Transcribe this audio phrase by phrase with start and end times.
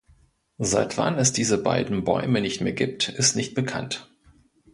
[0.57, 4.09] Seit wann es diese beiden Bäume nicht mehr gibt, ist nicht bekannt.